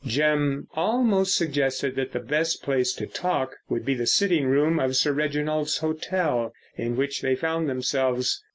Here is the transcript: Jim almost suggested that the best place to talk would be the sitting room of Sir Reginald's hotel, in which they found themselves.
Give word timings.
Jim 0.03 0.67
almost 0.73 1.37
suggested 1.37 1.95
that 1.95 2.11
the 2.11 2.19
best 2.19 2.63
place 2.63 2.91
to 2.93 3.05
talk 3.05 3.55
would 3.69 3.85
be 3.85 3.93
the 3.93 4.07
sitting 4.07 4.47
room 4.47 4.79
of 4.79 4.95
Sir 4.95 5.13
Reginald's 5.13 5.77
hotel, 5.77 6.51
in 6.75 6.95
which 6.95 7.21
they 7.21 7.35
found 7.35 7.69
themselves. 7.69 8.41